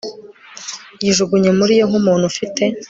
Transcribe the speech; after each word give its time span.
yijugunye 1.03 1.49
muri 1.59 1.73
yo 1.79 1.85
nk'umuntu 1.89 2.23
ufite 2.31 2.63